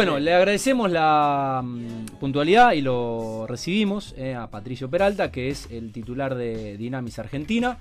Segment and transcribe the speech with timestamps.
[0.00, 5.70] Bueno, le agradecemos la mm, puntualidad y lo recibimos eh, a Patricio Peralta, que es
[5.70, 7.76] el titular de Dinamis Argentina.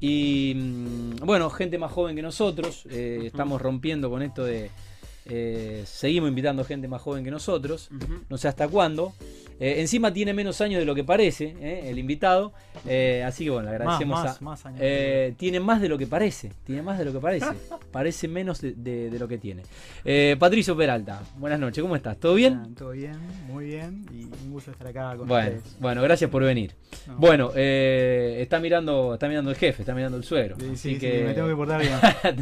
[0.00, 4.72] Y mm, bueno, gente más joven que nosotros, eh, estamos rompiendo con esto de
[5.26, 7.90] eh, seguimos invitando gente más joven que nosotros,
[8.28, 9.12] no sé hasta cuándo.
[9.62, 12.54] Eh, encima tiene menos años de lo que parece, eh, el invitado.
[13.26, 14.72] así que bueno, le agradecemos más, más, a.
[15.36, 17.46] tiene más de lo que parece, tiene más de lo que parece.
[17.92, 19.62] parece menos de, lo que tiene.
[20.38, 22.18] Patricio Peralta, buenas noches, ¿cómo estás?
[22.18, 22.74] ¿Todo bien?
[22.74, 24.06] todo bien, muy bien.
[24.14, 25.76] Y un gusto estar acá con bueno, ustedes.
[25.78, 26.74] Bueno, gracias por venir.
[27.18, 30.56] Bueno, está mirando está mirando el jefe, está mirando el suegro.
[30.74, 31.24] Sí, que...
[31.24, 31.98] me tengo que portar bien.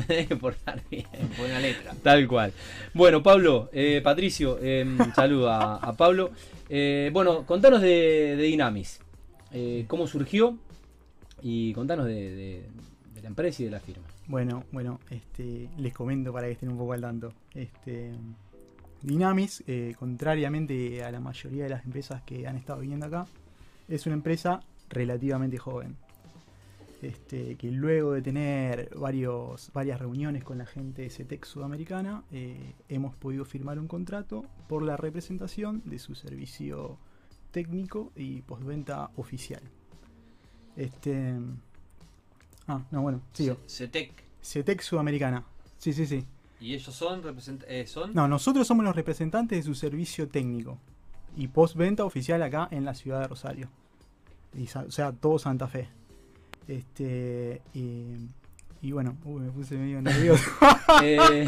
[0.06, 1.06] Tenés que portar bien.
[1.36, 1.94] Buena letra.
[2.00, 2.52] Tal cual.
[2.94, 6.30] Bueno, Pablo, eh, Patricio, eh, saluda a, Pablo.
[6.68, 9.00] Eh, bueno, contanos de, Dinamis.
[9.52, 10.56] Eh, ¿Cómo surgió?
[11.42, 12.66] Y contanos de,
[13.22, 14.04] la empresa y de la firma.
[14.26, 17.32] Bueno, bueno, este, les comento para que estén un poco al tanto.
[17.54, 18.12] Este,
[19.02, 19.64] Dinamis,
[19.98, 23.26] contrariamente a la mayoría de las empresas que han estado viniendo acá,
[23.88, 25.96] es una empresa relativamente joven
[27.02, 32.74] este, que luego de tener varios, varias reuniones con la gente de CETEC sudamericana, eh,
[32.88, 36.98] hemos podido firmar un contrato por la representación de su servicio
[37.50, 39.62] técnico y postventa oficial.
[40.76, 41.36] Este.
[42.66, 43.56] Ah, no, bueno, sigo.
[43.66, 44.24] CETEC.
[44.42, 45.44] CETEC sudamericana.
[45.78, 46.24] Sí, sí, sí.
[46.60, 47.22] ¿Y ellos son,
[47.68, 48.12] eh, son?
[48.12, 50.78] No, nosotros somos los representantes de su servicio técnico
[51.36, 53.70] y postventa oficial acá en la ciudad de Rosario.
[54.86, 55.88] o sea, todo Santa Fe.
[56.68, 60.44] Este, y, bueno, me puse medio nervioso.
[61.02, 61.46] Eh,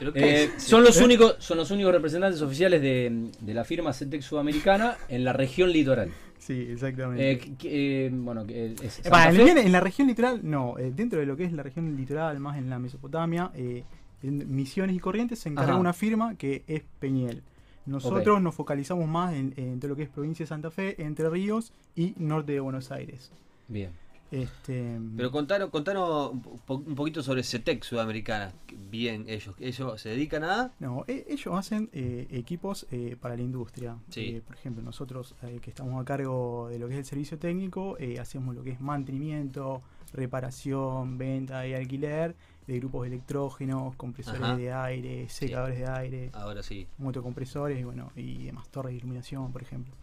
[0.14, 5.24] eh, son, los únicos, son los únicos representantes oficiales de, la firma CETEC Sudamericana en
[5.24, 6.10] la región litoral.
[6.38, 7.56] Sí, exactamente.
[7.64, 11.94] Eh, bueno, es en, la región litoral, no, dentro de lo que es la región
[11.96, 16.82] litoral, más en la Mesopotamia, en Misiones y Corrientes se encarga una firma que es
[16.98, 17.42] Peñiel.
[17.84, 21.28] Nosotros nos focalizamos más en, en, todo lo que es provincia de Santa Fe, Entre
[21.30, 23.30] Ríos y norte de Buenos Aires.
[23.68, 23.90] Bien.
[24.30, 26.32] Este, Pero contanos, contanos
[26.68, 28.52] un poquito sobre CETEC Sudamericana.
[28.90, 30.72] Bien, ellos, ellos se dedican a...
[30.80, 33.96] No, e, ellos hacen eh, equipos eh, para la industria.
[34.14, 37.96] Eh, por ejemplo, nosotros que estamos a cargo de lo que es el servicio técnico,
[38.20, 39.82] hacemos lo que es mantenimiento,
[40.12, 42.34] reparación, venta y alquiler
[42.66, 48.10] de grupos de electrógenos, compresores de aire, secadores de aire, ahora sí, motocompresores y bueno,
[48.16, 49.94] y demás torres de iluminación, por ejemplo.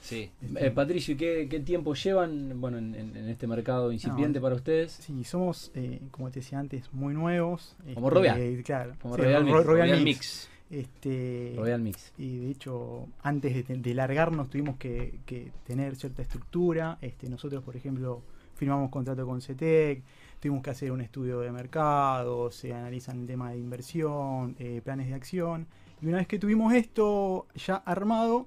[0.00, 0.30] Sí.
[0.56, 4.92] Eh, Patricio, ¿qué, ¿qué, tiempo llevan bueno, en, este mercado incipiente para ustedes?
[4.92, 7.76] Sí, somos, eh, como te decía antes, muy nuevos.
[7.94, 8.62] Como este, Royal.
[8.64, 8.92] Claro.
[9.00, 10.48] Como Royal, Mix.
[10.70, 12.12] Este, Royal Mix.
[12.16, 15.18] Y de hecho, antes de, largarnos tuvimos que,
[15.66, 16.98] tener cierta estructura.
[17.00, 18.22] Este, nosotros, por ejemplo,
[18.54, 20.02] firmamos contrato con CETEC,
[20.38, 25.08] tuvimos que hacer un estudio de mercado, se analizan el tema de inversión, eh, planes
[25.08, 25.66] de acción.
[26.00, 28.46] Y una vez que tuvimos esto ya armado,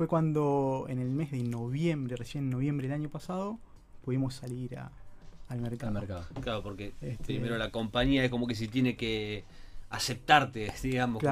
[0.00, 3.58] fue cuando en el mes de noviembre, recién en noviembre del año pasado,
[4.02, 5.92] pudimos salir al mercado.
[5.92, 6.24] mercado.
[6.40, 9.44] Claro, porque este, primero la compañía es como que si tiene que
[9.90, 11.22] aceptarte, digamos,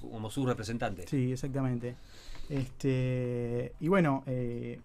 [0.00, 1.06] como, su representante.
[1.06, 1.96] Sí, exactamente.
[2.48, 4.80] Este, y bueno, eh,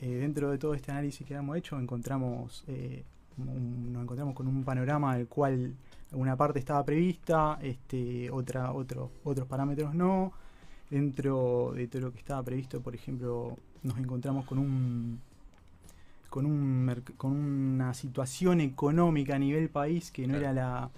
[0.00, 3.04] eh, dentro de todo este análisis que hemos hecho, encontramos, eh,
[3.36, 5.72] nos encontramos con un panorama del cual
[6.10, 10.32] una parte estaba prevista, este, otra, otro, otros parámetros no.
[10.90, 15.20] Dentro de todo lo que estaba previsto, por ejemplo, nos encontramos con un
[16.34, 20.90] con, un, con una situación económica a nivel país que no era la,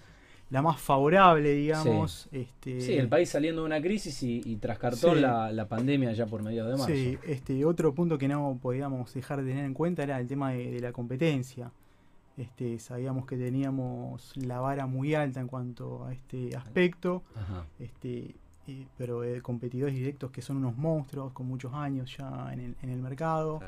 [0.49, 2.29] la más favorable, digamos.
[2.31, 2.39] Sí.
[2.41, 6.25] Este, sí, el país saliendo de una crisis y, y trascartó la, la, pandemia ya
[6.25, 6.87] por medio de marzo.
[6.87, 10.53] Sí, este, otro punto que no podíamos dejar de tener en cuenta era el tema
[10.53, 11.71] de, la competencia.
[12.39, 17.23] Este, sabíamos que teníamos la vara muy alta en cuanto a este aspecto.
[17.79, 18.35] Este,
[18.97, 22.91] pero de competidores directos que son unos monstruos con muchos años ya en el, en
[22.91, 23.61] el mercado.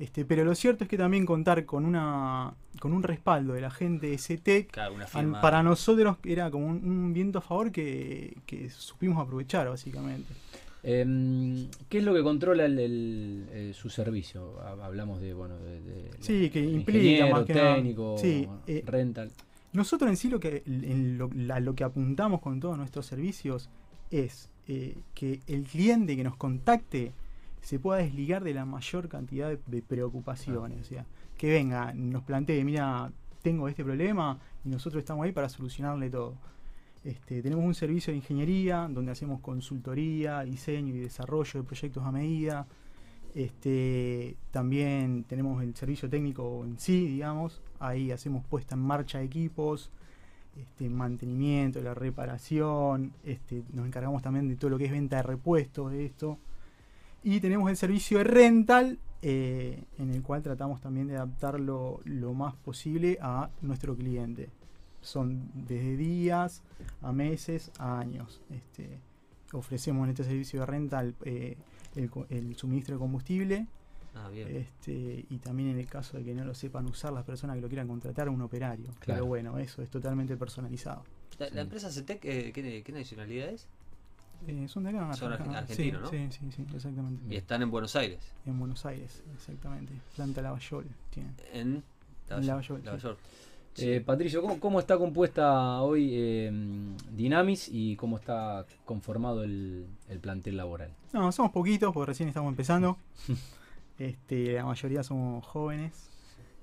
[0.00, 3.70] Este, pero lo cierto es que también contar con una con un respaldo de la
[3.70, 4.74] gente de CETEC
[5.42, 8.34] para nosotros era como un, viento a favor que,
[8.74, 10.32] supimos aprovechar básicamente.
[10.82, 14.58] Em, ¿Qué es lo que controla el, eh, su servicio?
[14.62, 19.30] Hablamos de, bueno, de, sí, que implica más que técnico, eh, rental.
[19.74, 23.68] Nosotros en sí lo que, en lo, lo que apuntamos con todos nuestros servicios
[24.10, 27.12] es eh, que el cliente que nos contacte
[27.60, 30.78] se pueda desligar de la mayor cantidad de, preocupaciones.
[30.78, 30.82] Ah.
[30.82, 33.10] O sea, que venga, nos plantee, mira,
[33.42, 36.36] tengo este problema y nosotros estamos ahí para solucionarle todo.
[37.02, 42.12] Este, tenemos un servicio de ingeniería donde hacemos consultoría, diseño y desarrollo de proyectos a
[42.12, 42.66] medida.
[43.34, 47.62] Este, también tenemos el servicio técnico en sí, digamos.
[47.78, 49.90] Ahí hacemos puesta en marcha de equipos,
[50.56, 55.22] este, mantenimiento, la reparación, este, nos encargamos también de todo lo que es venta de
[55.22, 56.38] repuestos de esto.
[57.22, 62.32] Y tenemos el servicio de rental, eh, en el cual tratamos también de adaptarlo lo
[62.32, 64.48] más posible a nuestro cliente.
[65.02, 66.62] Son desde días
[67.02, 68.40] a meses a años.
[68.50, 68.98] Este,
[69.52, 71.56] ofrecemos en este servicio de rental eh,
[71.96, 73.66] el, suministro de combustible.
[74.22, 77.56] Ah, este, y también en el caso de que no lo sepan usar las personas
[77.56, 78.86] que lo quieran contratar, un operario.
[79.04, 81.04] Pero bueno, eso es totalmente personalizado.
[81.38, 83.66] ¿La, empresa CETEC eh, ¿qué, nacionalidad es?
[84.46, 85.12] Eh, son de acá.
[85.14, 86.10] Son argentinos, ¿no?
[86.10, 87.22] Sí, sí, sí, exactamente.
[87.32, 88.20] Y están en Buenos Aires.
[88.46, 89.92] En Buenos Aires, exactamente.
[90.16, 91.30] Planta Lavallol tiene.
[91.52, 91.82] En
[92.28, 92.82] Lavallol.
[93.76, 96.50] Eh, Patricio, ¿cómo, está compuesta hoy eh,
[97.12, 99.86] Dinamis y cómo está conformado el,
[100.20, 100.90] plantel laboral?
[101.12, 102.98] No, somos poquitos porque recién estamos empezando.
[104.00, 106.10] este, la mayoría somos jóvenes.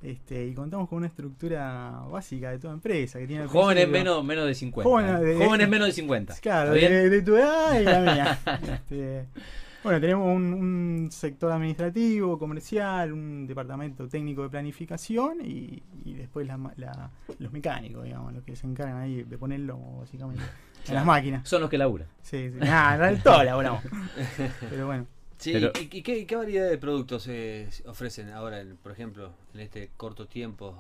[0.02, 3.20] Este, y contamos con una estructura básica de toda empresa.
[3.20, 4.90] Que tiene jóvenes menos, menos de 50.
[4.90, 6.36] Jóvenes, menos de 50.
[6.42, 8.40] Claro, de, tu edad y la mía.
[8.74, 9.28] este,
[9.84, 18.04] bueno, tenemos un, sector administrativo, comercial, un departamento técnico de planificación y, después los mecánicos,
[18.04, 20.44] digamos, los que se encargan ahí de ponerlo básicamente
[20.88, 21.48] en las máquinas.
[21.48, 22.08] Son los que laburan.
[22.22, 22.60] Sí, sí.
[22.64, 23.84] Ah, del todo laburamos.
[24.70, 25.17] Pero bueno.
[25.38, 30.76] Sí, ¿y, qué, variedad de productos se ofrecen ahora, por ejemplo, en este corto tiempo?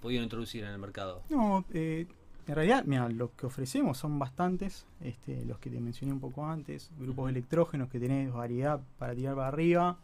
[0.00, 1.22] ¿Pudieron introducir en el mercado?
[1.30, 2.06] No, eh,
[2.46, 6.46] en realidad, mira, lo que ofrecemos son bastantes, este, los que te mencioné un poco
[6.46, 9.98] antes, grupos electrógenos que tenés variedad para tirar para arriba,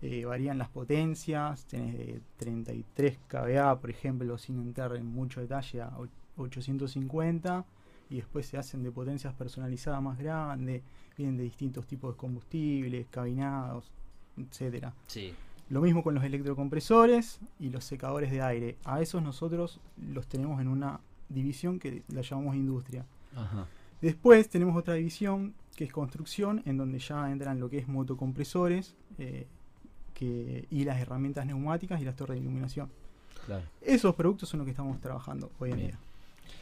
[0.00, 5.82] eh, varían las potencias, tenés de 33 kVA, por ejemplo, sin entrar en mucho detalle,
[5.82, 5.92] a
[6.36, 7.64] 850,
[8.10, 10.82] y después se hacen de potencias personalizadas más grandes,
[11.18, 13.90] vienen de distintos tipos de combustibles, cabinados,
[14.36, 14.94] etcétera.
[15.06, 15.34] Sí.
[15.68, 18.76] Lo mismo con los electrocompresores y los secadores de aire.
[18.84, 19.80] A esos nosotros
[20.12, 23.04] los tenemos en una división que la llamamos industria.
[24.00, 28.94] Después tenemos otra división que es construcción, en donde ya entran lo que es motocompresores
[29.18, 29.46] eh,
[30.14, 32.90] que, y las herramientas neumáticas y las torres de iluminación.
[33.80, 35.98] Esos productos son los que estamos trabajando hoy en día.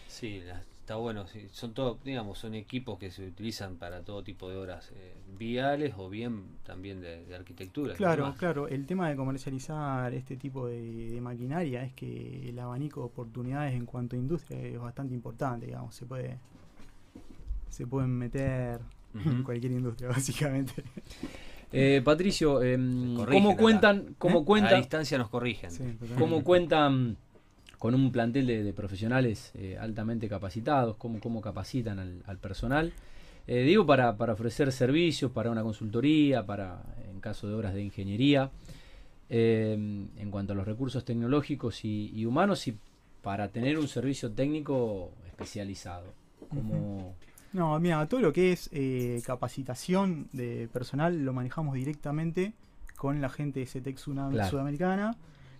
[0.09, 0.41] Sí,
[0.87, 1.25] está bueno.
[1.51, 5.95] Son todos, digamos, son equipos que se utilizan para todo tipo de obras eh, viales
[5.97, 7.95] o bien también de, arquitectura.
[7.95, 8.69] Claro, claro.
[8.69, 13.85] El tema de comercializar este tipo de, maquinaria es que el abanico de oportunidades en
[13.85, 15.93] cuanto a industria es bastante importante, digamos.
[15.93, 16.39] Se puede,
[17.69, 18.81] se pueden meter
[19.13, 20.85] en cualquier industria, básicamente.
[21.73, 24.15] Eh, Patricio, em, ¿cómo cuentan?
[24.19, 24.75] ¿Cómo cuentan?
[24.75, 25.99] A distancia nos corrigen.
[26.17, 27.17] ¿Cómo cuentan?
[27.79, 32.93] Con un plantel de, profesionales eh, altamente capacitados, cómo, cómo capacitan al, personal.
[33.47, 38.51] Eh, digo, para, ofrecer servicios, para una consultoría, para en caso de obras de ingeniería,
[39.29, 42.79] eh, en cuanto a los recursos tecnológicos y, humanos y
[43.23, 46.13] para tener un servicio técnico especializado.
[46.49, 47.15] Como,
[47.53, 48.71] No, mira, todo lo que es
[49.25, 52.53] capacitación de personal lo manejamos directamente
[52.97, 55.17] con la gente de CETEX Sudamericana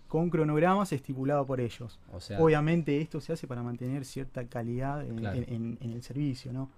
[0.07, 1.99] con cronogramas estipulados por ellos.
[2.39, 6.69] Obviamente esto se hace para mantener cierta calidad en, el servicio, ¿no?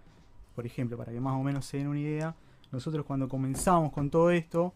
[0.56, 2.36] Por ejemplo, para que más o menos se den una idea,
[2.72, 4.74] nosotros cuando comenzamos con todo esto,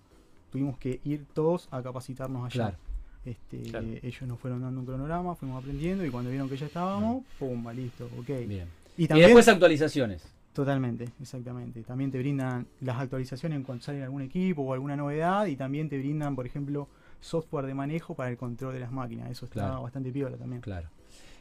[0.52, 2.78] tuvimos que ir todos a capacitarnos allá.
[3.26, 3.62] Este,
[4.06, 7.66] ellos nos fueron dando un cronograma, fuimos aprendiendo y cuando vieron que ya estábamos, pum,
[7.72, 8.28] listo, ok.
[8.48, 8.68] Bien.
[8.98, 10.24] Y, también, después actualizaciones.
[10.54, 11.82] Totalmente, exactamente.
[11.82, 15.90] También te brindan las actualizaciones en cuanto sale algún equipo o alguna novedad y también
[15.90, 16.88] te brindan, por ejemplo,
[17.24, 19.32] software de manejo para el control de las máquinas.
[19.32, 20.62] Eso está bastante piola también.
[20.62, 20.90] Claro.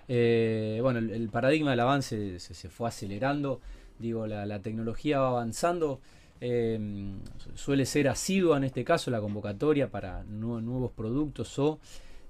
[0.09, 3.61] Eh, bueno, el, paradigma del avance se, fue acelerando.
[3.99, 6.01] Digo, la, tecnología va avanzando.
[6.41, 7.15] Eh,
[7.55, 11.79] suele ser asidua en este caso la convocatoria para nuevos productos o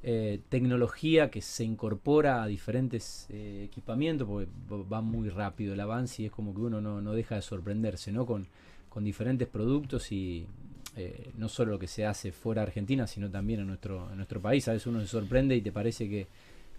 [0.02, 6.26] eh, tecnología que se incorpora a diferentes equipamientos porque va muy rápido el avance y
[6.26, 8.26] es como que uno no, no deja de sorprenderse ¿no?
[8.26, 8.48] con,
[8.90, 10.46] con diferentes productos y,
[10.94, 14.16] eh, no solo lo que se hace fuera de Argentina, sino también en nuestro, en
[14.16, 14.68] nuestro país.
[14.68, 16.26] A veces uno se sorprende y te parece que,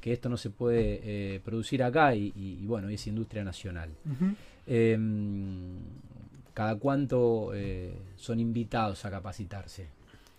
[0.04, 3.90] esto no se puede eh, producir acá y, bueno, es industria nacional.
[4.68, 5.78] Em,
[6.54, 9.88] ¿Cada cuánto eh, son invitados a capacitarse?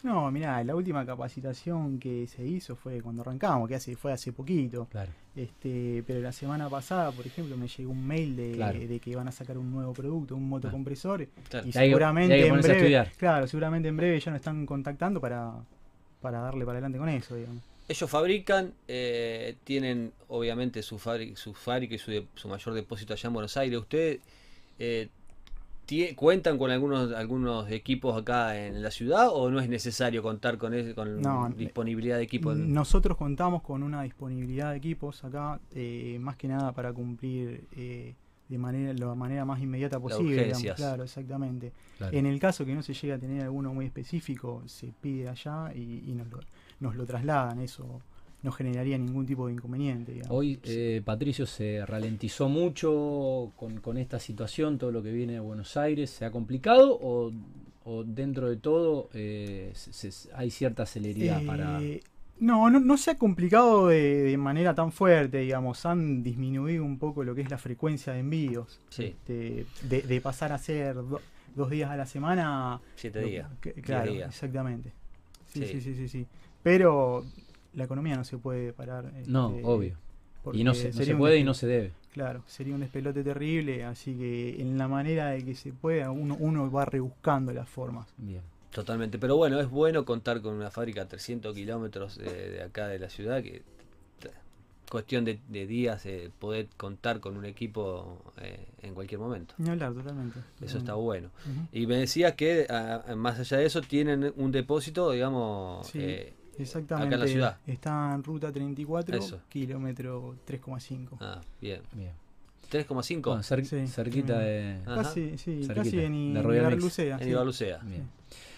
[0.04, 4.34] No, mira, la última capacitación que se hizo fue cuando arrancamos, que hace, fue hace
[4.34, 4.86] poquito.
[4.90, 5.10] Claro.
[5.34, 9.28] Este, pero la semana pasada, por ejemplo, me llegó un mail de, de que van
[9.28, 11.26] a sacar un nuevo producto, un motocompresor.
[11.64, 15.54] Y seguramente en breve, claro, seguramente en breve ya nos están contactando para,
[16.20, 17.62] para darle para adelante con eso, digamos.
[17.88, 23.26] Ellos fabrican, eh, tienen obviamente su, fábrica, su fábrica y su, su, mayor depósito allá
[23.28, 23.78] en Buenos Aires.
[23.78, 24.20] ¿Usted
[24.78, 25.08] eh,
[26.16, 30.72] ¿Cuentan con algunos algunos equipos acá en la ciudad o no es necesario contar con,
[30.72, 32.56] ese, con No, disponibilidad de equipos?
[32.56, 38.14] Nosotros contamos con una disponibilidad de equipos acá, eh, más que nada para cumplir eh,
[38.48, 40.44] de manera, la manera más inmediata posible.
[40.44, 40.76] digamos.
[40.76, 41.72] Claro, exactamente.
[41.98, 42.16] Claro.
[42.16, 45.70] En el caso que no se llegue a tener alguno muy específico, se pide allá
[45.74, 46.40] y, y nos, lo,
[46.80, 47.60] nos lo trasladan.
[47.60, 48.00] Eso
[48.44, 50.12] no generaría ningún tipo de inconveniente.
[50.12, 50.36] digamos.
[50.36, 55.40] Hoy, eh, Patricio, se ralentizó mucho con, con esta situación, todo lo que viene de
[55.40, 56.10] Buenos Aires.
[56.10, 57.32] ¿Se ha complicado o,
[57.84, 61.80] o dentro de todo eh, se- se- hay cierta celeridad Eh, para...
[62.40, 65.86] No, no, no se ha complicado de, de manera tan fuerte, digamos.
[65.86, 68.80] Han disminuido un poco lo que es la frecuencia de envíos.
[68.90, 69.04] Sí.
[69.04, 71.20] Este, de, de pasar a ser do-
[71.54, 72.80] dos días a la semana.
[72.96, 73.48] Siete lo- días.
[73.60, 74.28] que- claro, días.
[74.30, 74.92] exactamente.
[75.46, 75.66] Sí, Sí.
[75.74, 76.26] sí, sí, sí, sí.
[76.64, 77.24] Pero
[77.74, 79.12] la economía no se puede parar.
[79.26, 79.96] No, este, obvio.
[80.52, 81.92] Y no se, no se puede y no se debe.
[82.12, 86.36] Claro, sería un despelote terrible, así que en la manera de que se pueda, uno,
[86.38, 88.06] uno va rebuscando las formas.
[88.18, 88.42] Bien.
[88.70, 92.88] Totalmente, pero bueno, es bueno contar con una fábrica a 300 kilómetros de, de acá
[92.88, 93.62] de la ciudad, que
[94.90, 99.54] cuestión de, de días eh, poder contar con un equipo eh, en cualquier momento.
[99.58, 100.38] Ni hablar, totalmente.
[100.60, 101.30] Eso está bueno.
[101.72, 105.98] Y me decías que a- a- más allá de eso tienen un depósito, digamos, Sí.
[106.00, 107.06] eh, Exactamente.
[107.08, 107.58] acá en la ciudad.
[107.66, 109.40] Está en ruta 34, Eso.
[109.48, 111.16] kilómetro 3,5.
[111.20, 111.80] ah, bien.
[111.92, 112.12] Bien.
[112.70, 114.78] 3,5 Bueno, cer- Sí, cerquita de...
[114.84, 116.14] Casi, sí, Cerquita, casi en.
[116.36, 117.30] Ibarlucea, en sí.
[117.30, 117.78] Ibarlucea.
[117.84, 118.08] Bien.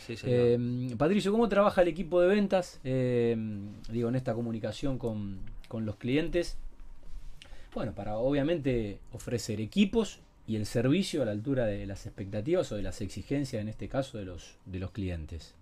[0.06, 0.36] Sí, señor.
[0.38, 2.80] Eh, Patricio, ¿cómo trabaja el equipo de ventas?
[2.84, 3.36] Eh,
[3.90, 6.56] digo, en esta comunicación con, con los clientes.
[7.74, 12.76] Bueno, para obviamente ofrecer equipos y el servicio a la altura de las expectativas o
[12.76, 15.54] de las exigencias, en este caso, de los, de los clientes.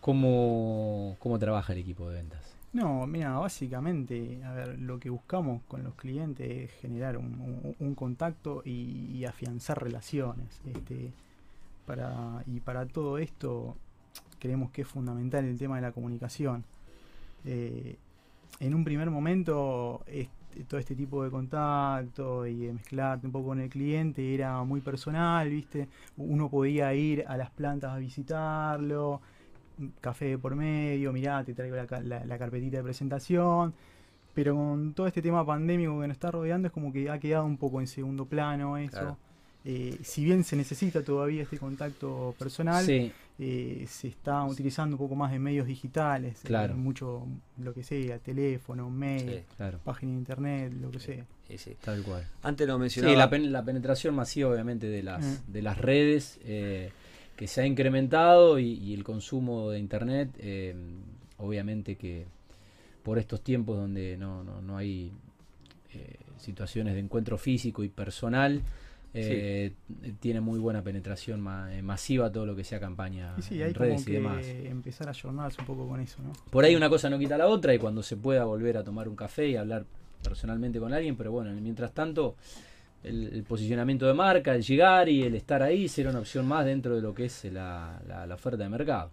[0.00, 2.56] ¿Cómo, ¿Cómo trabaja el equipo de ventas?
[2.72, 8.62] No, mira, básicamente, a ver, lo que buscamos con los clientes es generar un, contacto
[8.64, 10.60] y, afianzar relaciones.
[10.66, 11.10] Este,
[11.86, 13.76] para, y para todo esto
[14.38, 16.64] creemos que es fundamental el tema de la comunicación.
[17.44, 17.96] Eh,
[18.60, 23.48] en un primer momento, este, todo este tipo de contacto y de mezclarte un poco
[23.48, 25.88] con el cliente era muy personal, ¿viste?
[26.16, 29.20] Uno podía ir a las plantas a visitarlo,
[30.00, 33.74] café de por medio, mirá, te traigo la, la- la carpetita de presentación.
[34.34, 37.46] Pero con todo este tema pandémico que nos está rodeando es como que ha quedado
[37.46, 38.90] un poco en segundo plano eso.
[38.90, 39.18] Claro.
[39.64, 44.98] Eh, si bien se necesita todavía este contacto personal, Sí, eh, se está utilizando un
[44.98, 46.76] poco más de medios digitales, eh, Claro.
[46.76, 47.26] mucho
[47.58, 51.24] lo que sea, teléfono, mail, Sí, claro, página de internet, lo que sea.
[51.48, 51.76] sí, sí.
[51.82, 52.24] tal cual.
[52.42, 53.12] Antes lo mencionaba.
[53.12, 55.52] Sí, la, pen- la penetración masiva, obviamente, de las, Mm.
[55.52, 56.92] de las redes eh,
[57.36, 60.74] que se ha incrementado y, y el consumo de internet, eh,
[61.38, 62.24] obviamente que
[63.02, 65.12] por estos tiempos donde no, no, no hay
[65.94, 68.62] eh, situaciones de encuentro físico y personal,
[69.14, 69.72] eh,
[70.20, 73.62] tiene muy buena penetración ma- eh, masiva todo lo que sea campaña Y sí, en
[73.62, 74.44] hay como redes y que demás.
[74.46, 76.32] empezar a ayornarse un poco con eso, ¿no?
[76.50, 79.08] Por ahí una cosa no quita la otra y cuando se pueda volver a tomar
[79.08, 79.86] un café y hablar
[80.22, 82.34] personalmente con alguien, pero bueno, mientras tanto,
[83.06, 86.64] el, el posicionamiento de marca, el llegar y el estar ahí será una opción más
[86.64, 89.10] dentro de lo que es la, la- la oferta de mercado.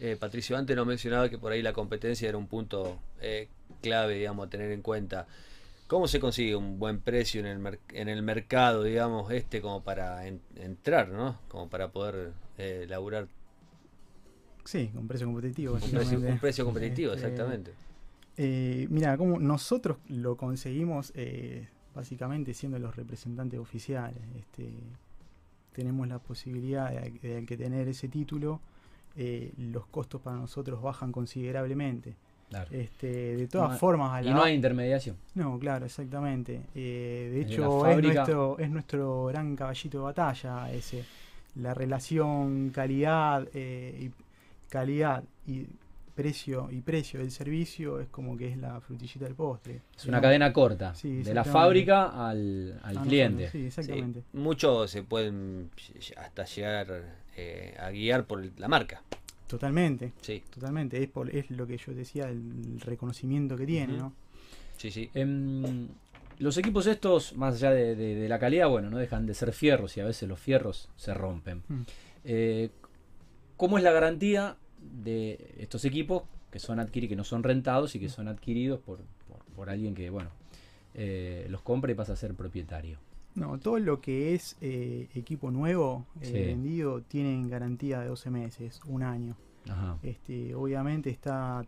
[0.00, 3.48] Eh, Patricio, antes nos mencionaba que por ahí la competencia era un punto eh,
[3.82, 5.26] clave, digamos, a tener en cuenta.
[5.88, 9.82] ¿Cómo se consigue un buen precio en el, mer- en el mercado, digamos, este, como
[9.82, 11.38] para en- entrar, ¿no?
[11.48, 13.26] Como para poder eh, laburar
[14.64, 15.72] Sí, con precio competitivo.
[15.74, 16.32] un precio, básicamente.
[16.32, 17.72] un precio competitivo, Este, exactamente.
[18.36, 21.68] Eh, mira, como nosotros lo conseguimos eh,
[21.98, 24.22] básicamente siendo los representantes oficiales.
[24.38, 24.70] Este,
[25.72, 28.60] tenemos la posibilidad de, que tener ese título,
[29.16, 32.14] eh, los costos para nosotros bajan considerablemente.
[32.70, 35.16] Este, de todas No formas, a Y no hay intermediación.
[35.34, 36.62] no, claro, exactamente.
[36.74, 41.04] Eh, de Desde hecho, es nuestro, es nuestro gran caballito de batalla ese.
[41.56, 45.66] La relación calidad eh, y calidad y
[46.22, 49.82] precio y precio del servicio es como que es la frutillita del postre.
[49.96, 50.22] Es una ¿no?
[50.22, 53.44] cadena corta, Sí, de la fábrica al, al Ah, cliente.
[53.50, 54.24] Sí, Sí, exactamente.
[54.32, 55.70] muchos se pueden
[56.16, 56.88] hasta llegar
[57.36, 59.00] eh, a guiar por la marca.
[59.46, 61.00] Totalmente, Sí, totalmente.
[61.00, 63.96] Es, por, es lo que yo decía, el reconocimiento que tiene.
[63.96, 64.12] ¿no?
[64.76, 65.08] sí, sí.
[65.14, 65.86] Em,
[66.40, 69.52] los equipos estos, más allá de, de- de la calidad, bueno, no dejan de ser
[69.52, 71.62] fierros y a veces los fierros se rompen.
[71.68, 71.80] Mm.
[72.24, 72.70] Eh,
[73.56, 78.00] ¿Cómo es la garantía de estos equipos que son adquiridos, que no son rentados y
[78.00, 80.30] que son adquiridos por, por, por alguien que, bueno,
[80.94, 82.98] eh, los compra y pasa a ser propietario?
[83.34, 86.32] No, todo lo que es eh, equipo nuevo eh, Sí.
[86.32, 89.36] vendido tienen garantía de 12 meses, un año.
[89.68, 89.98] Ajá.
[90.02, 91.64] Este, obviamente está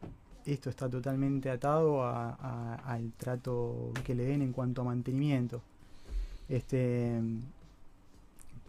[0.47, 5.61] esto está totalmente atado a- a- al trato que le den en cuanto a mantenimiento.
[6.49, 7.21] Este,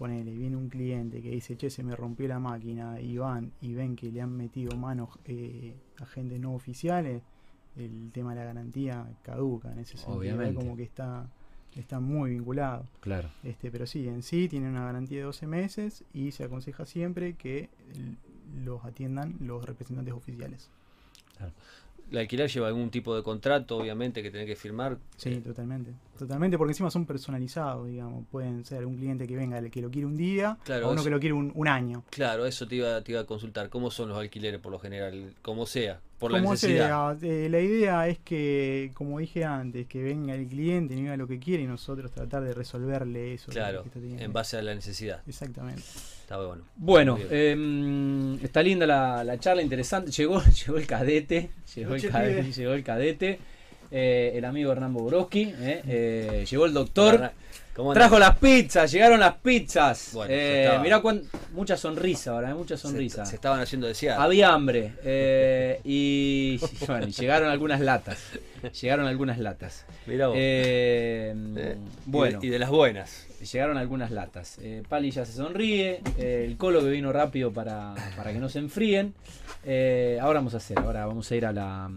[0.02, 3.76] ponele, viene un cliente que dice, che, se me rompió la máquina y van y
[3.76, 7.22] ven que le han metido manos eh, agentes no oficiales,
[7.78, 10.18] el tema de la garantía caduca en ese sentido.
[10.18, 10.56] Obviamente.
[10.56, 11.30] Como que está,
[11.76, 12.88] está muy vinculado.
[13.02, 13.30] Claro.
[13.44, 17.36] Este, pero sí, en sí tiene una garantía de 12 meses y se aconseja siempre
[17.36, 17.70] que
[18.66, 20.72] los atiendan los representantes oficiales.
[22.12, 24.98] El alquiler lleva algún tipo de contrato, obviamente, que tiene que firmar.
[25.16, 25.92] Sí, Eh, totalmente.
[26.20, 28.26] Totalmente, porque encima son personalizados, digamos.
[28.30, 31.00] Pueden ser un cliente que venga, el que lo quiere un día, Claro, o uno
[31.00, 32.04] eso- que lo quiere un, un año.
[32.10, 33.70] Claro, eso te iba, te iba a consultar.
[33.70, 35.34] ¿Cómo son los alquileres por lo general?
[35.42, 37.18] Como sea, por la Como necesidad.
[37.18, 41.28] sea, eh, la idea es que, como dije antes, que venga el cliente, diga lo
[41.28, 43.48] que quiere y nosotros tratar de resolverle eso.
[43.48, 44.24] que- Claro, que está teniendo.
[44.24, 45.22] en base a la necesidad.
[45.28, 45.82] Exactamente.
[46.32, 46.64] Está bueno.
[46.78, 50.12] Bueno, eh, está linda la, la charla, interesante.
[50.12, 53.40] Llegó, llegó el cadete, llegó el cadete, llegó el cadete,
[53.92, 57.32] eh, el amigo Hernán Bobrovsky, eh, eh, llegó el doctor.
[57.74, 60.10] ¿Cómo Trajo las pizzas, llegaron las pizzas.
[60.14, 61.22] Bueno, Eh, se estaba- mirá cuán,
[61.54, 63.26] mucha sonrisa ahora, eh, mucha Se- sonrisa.
[63.26, 64.20] Se, estaban haciendo desear.
[64.20, 64.92] Había hambre
[65.86, 68.20] y, bueno, llegaron algunas latas.
[68.82, 69.86] Llegaron algunas latas.
[70.06, 70.36] Mirá vos.
[72.06, 73.26] Bueno, Y de, y de las buenas.
[73.52, 74.58] llegaron algunas latas.
[74.62, 76.02] Eh, Pali ya se sonríe.
[76.18, 79.14] eh, el colo que vino rápido para, para que no se enfríen.
[79.64, 81.90] Eh, ahora vamos a hacer, ahora vamos a ir a la,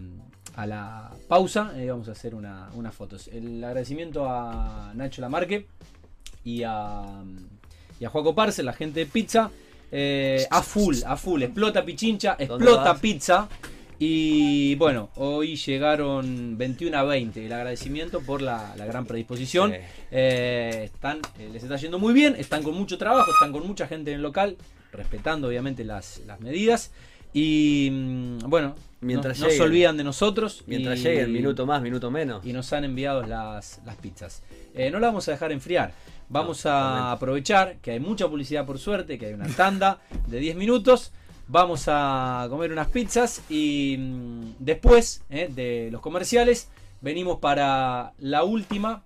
[0.55, 3.27] a la pausa y vamos a hacer una- unas fotos.
[3.27, 5.65] El agradecimiento a Nacho Lamarque
[6.43, 7.03] y a,
[7.99, 9.49] y a Juaco Parce, la gente de pizza.
[9.91, 11.43] eh, a full, a full.
[11.43, 13.47] Explota Pichincha, explota pizza.
[13.97, 17.45] Y bueno, hoy llegaron 21 a 20.
[17.45, 19.71] El agradecimiento por la, la gran predisposición.
[19.71, 19.77] Sí.
[20.11, 23.87] Eh, están, eh, les está yendo muy bien, están con mucho trabajo, están con mucha
[23.87, 24.57] gente en el local,
[24.91, 26.91] respetando obviamente las, las medidas.
[27.33, 30.63] Y mm, bueno, Mientras no, no se olvidan de nosotros.
[30.65, 32.43] Mientras y- lleguen, minuto más, minuto menos.
[32.45, 34.41] y nos han enviado las, las pizzas.
[34.73, 35.93] Eh, no la vamos a dejar enfriar.
[36.27, 40.39] Vamos No, a aprovechar que hay mucha publicidad por suerte, que hay una tanda de
[40.39, 41.11] 10 minutos.
[41.47, 46.69] Vamos a comer unas pizzas y mm, después eh, de los comerciales
[47.01, 49.03] venimos para la última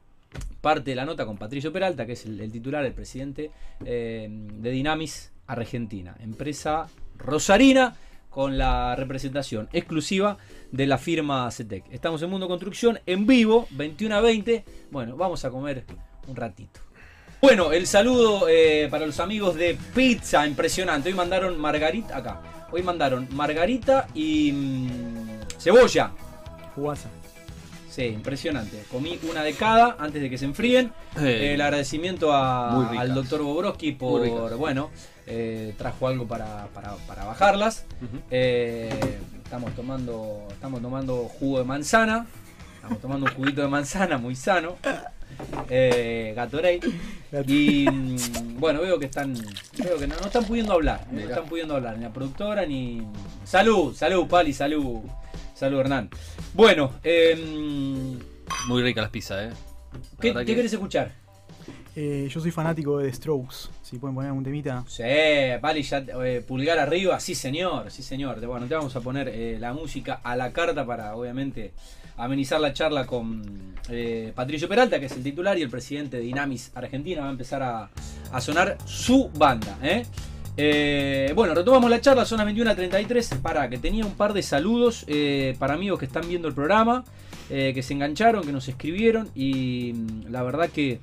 [0.61, 3.51] parte de la nota con Patricio Peralta, que es el, el titular, el presidente
[3.83, 7.97] eh, de Dinamis Argentina, empresa rosarina
[8.29, 10.37] con la representación exclusiva
[10.71, 11.85] de la firma CETEC.
[11.91, 14.63] Estamos en Mundo Construcción en vivo, 21 a 20.
[14.91, 15.83] Bueno, vamos a comer
[16.27, 16.79] un ratito.
[17.41, 21.09] Bueno, el saludo eh, para los amigos de Pizza, impresionante.
[21.09, 22.41] Hoy mandaron margarita, acá.
[22.71, 26.11] Hoy mandaron margarita y mm, cebolla.
[26.75, 27.09] Jugasa.
[27.89, 28.83] Sí, impresionante.
[28.91, 30.91] Comí una de cada antes de que se enfríen.
[31.19, 34.91] Eh, El agradecimiento a- al doctor Bobrovsky por, bueno,
[35.29, 37.85] eh, trajo algo para, para- para bajarlas.
[38.31, 38.89] Eh,
[39.43, 42.25] estamos tomando estamos tomando jugo de manzana.
[42.75, 44.75] Estamos tomando un juguito de manzana muy sano.
[45.69, 46.79] Eh, Gatorade.
[47.47, 49.33] Y mm, bueno, veo que están
[49.77, 51.05] veo que no, no están pudiendo hablar.
[51.11, 53.01] No están pudiendo hablar ni la productora ni.
[53.43, 55.01] Salud, salud, Pali, salud.
[55.53, 56.09] Salud, Hernán.
[56.53, 58.17] Bueno, em,
[58.67, 59.53] Muy ricas las pizzas, ¿eh?
[59.93, 61.11] La ¿qué, qué que- querés escuchar?
[62.01, 63.67] Eh, yo soy fanático de The Strokes.
[63.81, 64.85] Si pueden poner algún temita.
[64.87, 65.03] Sí,
[65.59, 68.39] Pali, ya eh, pulgar arriba, sí señor, sí señor.
[68.45, 71.73] Bueno, te vamos a poner eh, la música a la carta para, obviamente,
[72.15, 73.75] amenizar la charla con
[74.33, 77.19] Patricio Peralta, que es el titular y el presidente de Dinamis Argentina.
[77.19, 77.89] Va a empezar a,
[78.31, 79.77] a sonar su banda.
[81.35, 83.41] bueno, retomamos la charla, son las 21.33.
[83.41, 85.05] Para que tenía un par de saludos
[85.59, 87.03] para amigos que están viendo el programa,
[87.49, 91.01] que se engancharon, que nos escribieron y mm, la verdad que,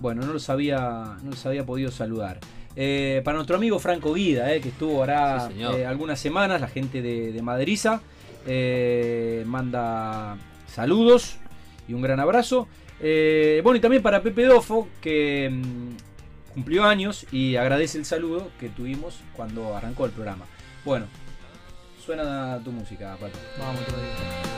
[0.00, 2.40] bueno, no los había, no los había podido saludar.
[2.76, 6.68] Eh, para nuestro amigo Franco Guida, eh, que estuvo ahora Sí, eh, algunas semanas, la
[6.68, 8.00] gente de, de Maderiza,
[8.46, 10.36] eh, manda
[10.72, 11.36] saludos
[11.88, 12.68] y un gran abrazo.
[13.00, 18.50] Eh, bueno, y también para Pepe Dofo, que mm, cumplió años y agradece el saludo
[18.58, 20.46] que tuvimos cuando arrancó el programa.
[20.84, 21.06] Bueno,
[22.04, 23.38] suena tu música, Pato.
[23.58, 24.57] Vamos todavía.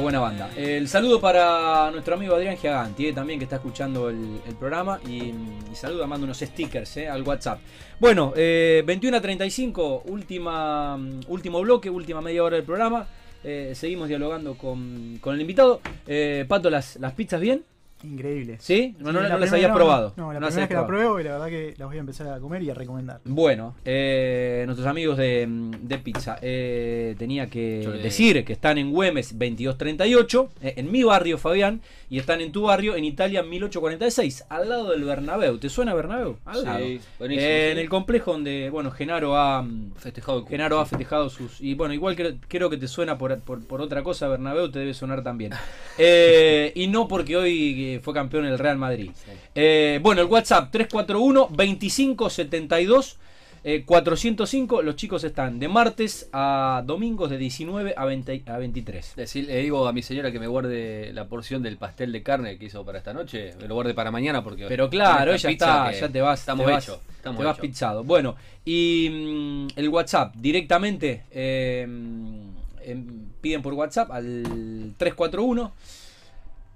[0.00, 0.50] Buena banda.
[0.56, 5.00] El saludo para nuestro amigo Adrián Giaganti, eh, también que está escuchando el, el programa.
[5.06, 5.34] Y,
[5.70, 7.58] y saluda, manda unos stickers eh, al WhatsApp.
[7.98, 13.08] Bueno, eh, 21 a 35, última, mm, último bloque, última media hora del programa.
[13.42, 15.80] Eh, seguimos dialogando con, con el invitado.
[16.06, 17.64] Eh, Pato, ¿las, ¿las pizzas bien?
[18.04, 18.56] Increíble.
[18.60, 18.94] ¿Sí?
[18.98, 20.12] No, no, la no las habías no, probado.
[20.16, 22.00] No, la No primera vez que la pruebo y la verdad que las voy a
[22.00, 23.20] empezar a comer y a recomendar.
[23.24, 25.46] Bueno, eh, nuestros amigos de,
[25.80, 30.92] de pizza, eh, tenía que Yo le- decir que están en Güemes 2238, eh, en
[30.92, 31.80] mi barrio, Fabián,
[32.10, 35.58] y están en tu barrio, en Italia 1846, al lado del Bernabéu.
[35.58, 36.36] ¿Te suena Bernabéu?
[36.44, 36.78] Al lado.
[36.78, 37.46] Sí, buenísimo.
[37.48, 37.72] Eh, sí.
[37.72, 40.46] En el complejo donde, bueno, Genaro ha, mm, festejado.
[40.46, 41.60] Genaro ha festejado sus...
[41.60, 44.78] Y bueno, igual creo, creo que te suena por, por, por otra cosa, Bernabéu te
[44.78, 45.52] debe sonar también.
[46.00, 49.10] Eh, y no porque hoy fue campeón el Real Madrid.
[49.14, 49.30] Sí.
[49.54, 53.16] Eh, bueno, el WhatsApp 341-2572.
[53.64, 59.14] eh, 405, los chicos están de martes a domingos de 19 a, 20 a 23.
[59.16, 62.56] Decir- le digo a mi señora que me guarde la porción del pastel de carne
[62.56, 63.54] que hizo para esta noche.
[63.60, 64.66] Me lo guarde para mañana porque.
[64.68, 67.00] Pero claro, ella está, ya te vas, Estamos te vas, hechos.
[67.16, 67.68] Estamos te vas hechos.
[67.68, 68.04] pizzado.
[68.04, 75.72] Bueno, y mm, el WhatsApp directamente eh, em, piden por WhatsApp al 341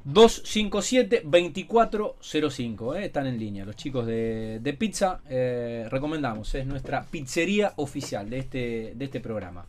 [0.07, 2.97] 257-2405.
[2.97, 3.65] eh, están en línea.
[3.65, 6.55] Los chicos de, de pizza, eh, recomendamos.
[6.55, 9.67] Es nuestra pizzería oficial de este, de este programa.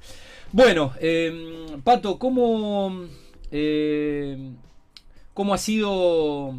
[0.52, 3.06] Bueno, eh, Pato, ¿cómo,
[3.52, 4.52] eh,
[5.34, 6.56] ¿cómo ha sido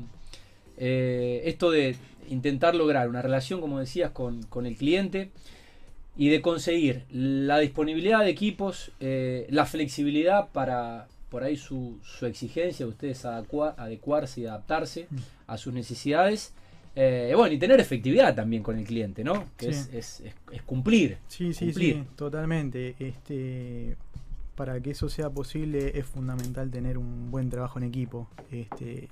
[0.76, 1.96] eh, esto de
[2.28, 5.30] intentar lograr una relación, como decías, con, con el cliente?
[6.16, 12.26] Y de conseguir la disponibilidad de equipos, eh, la flexibilidad para, por ahí su, su
[12.26, 15.08] exigencia, ustedes adecua- adecuarse y adaptarse
[15.48, 16.54] a sus necesidades.
[16.94, 19.42] Eh, bueno, y tener efectividad también con el cliente, ¿no?
[19.56, 19.80] Que Sí.
[19.80, 21.18] es, es- es- es cumplir.
[21.26, 21.94] Sí, sí, Cumplir.
[21.96, 22.94] sí, totalmente.
[23.00, 23.96] Este,
[24.54, 28.28] para que eso sea posible es fundamental tener un buen trabajo en equipo.
[28.52, 29.08] Este,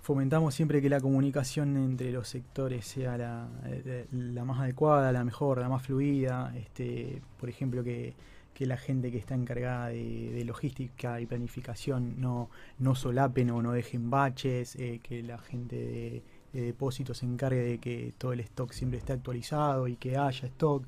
[0.00, 5.24] fomentamos siempre que la comunicación entre los sectores sea la, eh, la más adecuada, la
[5.24, 6.54] mejor, la más fluida.
[6.56, 8.14] Este, por ejemplo, que,
[8.58, 13.70] que la gente que está encargada de, logística y planificación no, no solapen o no
[13.70, 18.40] dejen baches, eh, que la gente de, de depósitos se encargue de que todo el
[18.40, 20.84] stock siempre esté actualizado y que haya stock.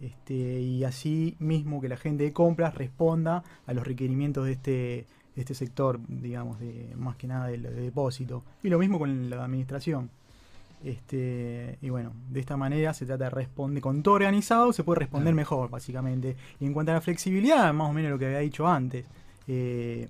[0.00, 4.70] Este, y así mismo que la gente de compras responda a los requerimientos de este,
[4.70, 8.44] de este sector, digamos, de más que nada de, de depósito.
[8.62, 10.08] Y lo mismo con la administración.
[10.82, 15.00] Este, y bueno, de esta manera se trata de responder con todo organizado, se puede
[15.00, 15.36] responder Claro.
[15.36, 16.36] mejor, básicamente.
[16.58, 19.04] Y en cuanto a la flexibilidad, más o menos lo que había dicho antes.
[19.46, 20.08] eh,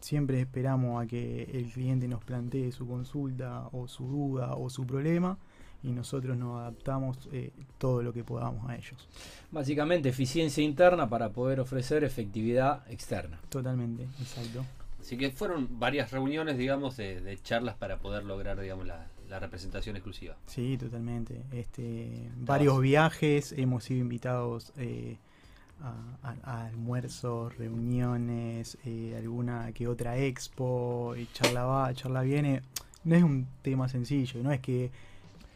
[0.00, 4.84] siempre esperamos a que el cliente nos plantee su consulta o su duda o su
[4.84, 5.38] problema
[5.82, 9.08] y nosotros nos adaptamos eh, todo lo que podamos a ellos.
[9.50, 13.40] Básicamente, eficiencia interna para poder ofrecer efectividad externa.
[13.48, 14.64] Totalmente, exacto.
[15.00, 19.38] Así que fueron varias reuniones, digamos, de, de charlas para poder lograr, digamos, la, la
[19.40, 20.36] representación exclusiva.
[20.46, 21.42] Sí, totalmente.
[21.52, 25.16] Este, varios viajes, hemos sido invitados eh,
[25.80, 32.60] a, a- a almuerzos, reuniones, eh, alguna que otra expo, y charla va, charla viene.
[33.04, 34.90] No es un tema sencillo, no es que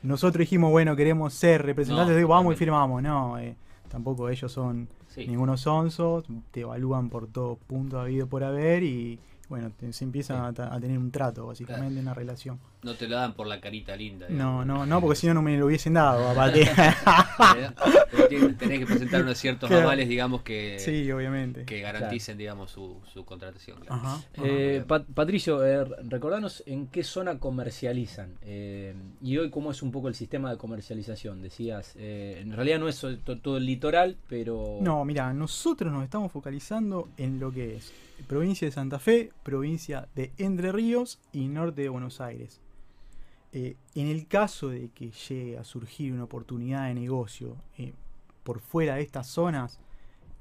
[0.03, 3.39] nosotros dijimos, bueno, queremos ser representantes, No, de vamos y firmamos, no.
[3.39, 3.57] eh,
[3.91, 5.27] tampoco ellos son Sí.
[5.27, 10.47] ningunos sonsos, te evalúan por todo punto habido por haber y bueno, te- se empieza
[10.47, 12.59] a, tener un trato, básicamente, una relación.
[12.83, 14.27] No te lo dan por la carita linda.
[14.29, 14.67] No, digamos.
[14.67, 16.69] no, no, porque si no, no me lo hubiesen dado, aparte.
[18.59, 19.85] Tenés que presentar unos ciertos Claro.
[19.85, 21.65] avales, digamos, que, sí, obviamente.
[21.65, 23.79] que garanticen, digamos, su, su contratación.
[23.81, 23.95] claro.
[23.95, 24.15] Ajá.
[24.17, 24.25] ajá.
[24.43, 29.91] Eh, Pat- Patricio, eh, recordanos en qué zona comercializan eh, y hoy cómo es un
[29.93, 31.43] poco el sistema de comercialización.
[31.43, 33.05] Decías, eh, en realidad no es
[33.43, 34.79] todo el litoral, pero...
[34.81, 37.93] No, mira, nosotros nos estamos focalizando en lo que es
[38.27, 42.61] provincia de Santa Fe, provincia de Entre Ríos y norte de Buenos Aires.
[43.53, 47.95] Eh, en el caso de que llegue a surgir una oportunidad de negocio eh,
[48.43, 49.79] por fuera de estas zonas,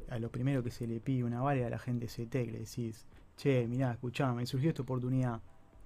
[0.10, 3.06] a lo primero que se le pide una vale a la gente CT, le decís,
[3.38, 5.42] che, mirá, escuchame, me surgió esta oportunidad,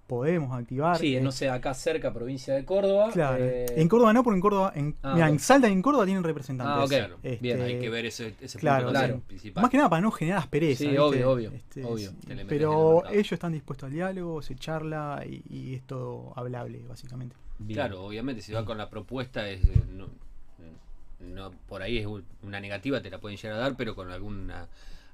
[0.10, 0.98] podemos activar.
[0.98, 3.12] Sí, Eh, no sé, acá cerca, provincia de Córdoba.
[3.14, 3.38] Claro.
[3.46, 5.32] eh, En Córdoba no, porque en Córdoba, en, Ah, mirá, ok.
[5.34, 6.76] en Salta y en Córdoba tienen representantes.
[6.76, 6.90] Ah, ok.
[6.90, 7.16] Claro.
[7.24, 9.22] Este, Bien, Hay que ver ese, ese claro, punto claro.
[9.28, 9.62] principal.
[9.62, 10.80] Más que nada para no generar aspereza.
[10.80, 11.00] Sí, ¿viste?
[11.00, 12.10] obvio, obvio, Este, obvio.
[12.10, 16.82] sí, el Pero ellos están dispuestos al diálogo, se charla y, y es todo hablable,
[16.90, 17.36] básicamente.
[17.60, 17.76] bien.
[17.78, 20.08] Claro, obviamente, si va con la propuesta, es, eh, no,
[21.20, 24.10] no, por ahí es un- una negativa, te la pueden llegar a dar, pero con
[24.10, 24.68] alguna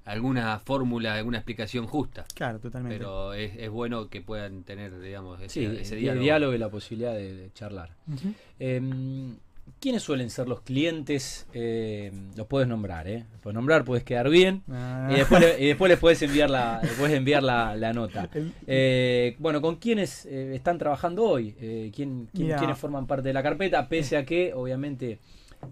[0.05, 2.25] alguna fórmula, alguna explicación justa.
[2.33, 2.97] Claro, totalmente.
[2.97, 6.23] Pero es, es bueno que puedan tener, digamos, ese, Sí, ese el diálogo.
[6.23, 6.53] diálogo.
[6.53, 7.89] y la posibilidad de, de charlar.
[8.59, 8.81] Eh,
[9.79, 11.47] ¿Quiénes suelen ser los clientes?
[11.53, 13.25] Eh, los puedes nombrar, ¿eh?
[13.41, 14.61] Puedes nombrar, puedes quedar bien.
[14.71, 18.29] Ah, Y después, le- y después les puedes enviar la, puedes enviar la, la nota.
[18.67, 21.55] Eh, bueno, ¿con quiénes eh, están trabajando hoy?
[21.59, 22.29] Eh, ¿quién.
[22.31, 23.89] ¿Quiénes forman parte de la carpeta?
[23.89, 25.17] Pese a que, obviamente,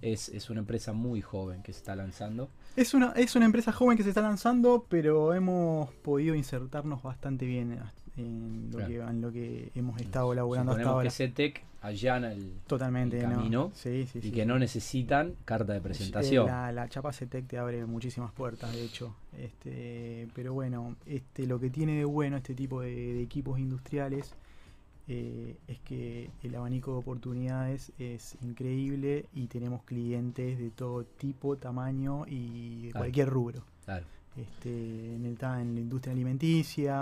[0.01, 2.49] es, es una empresa muy joven que se está lanzando.
[2.75, 7.45] Es, una, es una empresa joven que se está lanzando, pero hemos podido insertarnos bastante
[7.45, 7.79] bien
[8.17, 8.87] en lo, Claro.
[8.87, 11.03] que, en lo que hemos estado laburando hasta ahora.
[11.05, 13.35] que CETEC allana el, Totalmente, el ¿no?
[13.35, 14.31] camino Sí, sí, y sí.
[14.31, 16.45] que no necesitan carta de Eh, presentación.
[16.45, 19.15] La, la chapa CETEC te abre muchísimas puertas, de hecho.
[19.37, 24.33] Este, pero bueno, este, lo que tiene de bueno este tipo de, de equipos industriales
[25.07, 31.57] eh, es que el abanico de oportunidades es increíble y tenemos clientes de todo tipo,
[31.57, 33.03] tamaño y de Claro.
[33.03, 33.63] cualquier rubro.
[33.85, 34.05] Claro.
[34.37, 34.69] Este,
[35.15, 36.95] en, el, en la industria alimenticia,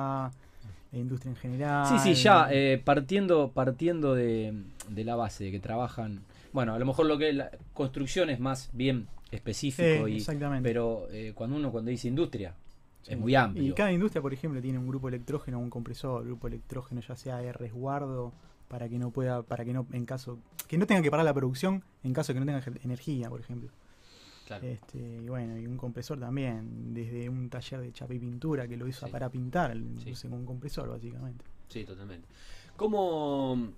[0.91, 1.87] la industria en general.
[1.87, 4.53] Sí, sí, ya eh, partiendo, partiendo de,
[4.89, 8.29] de la base de que trabajan, bueno, a lo mejor lo que es la construcción
[8.29, 10.67] es más bien específico, y, exactamente.
[10.67, 12.53] pero eh, cuando uno cuando dice industria
[13.01, 13.13] Sí.
[13.13, 13.63] es muy amplio.
[13.67, 17.15] Y cada industria, por ejemplo, tiene un grupo electrógeno o un compresor, grupo electrógeno ya
[17.15, 18.31] sea de resguardo
[18.67, 21.33] para que no pueda, para que no, en caso, que no tenga que parar la
[21.33, 23.69] producción en caso de que no tenga energía, por ejemplo.
[24.47, 24.67] Claro.
[24.67, 28.75] Este, y bueno, y un compresor también, desde un taller de chapa y pintura que
[28.77, 29.05] lo Sí.
[29.11, 30.13] para pintar, Sí.
[30.27, 31.45] con un compresor básicamente.
[31.69, 32.27] Sí, totalmente.
[32.75, 33.69] ¿Cómo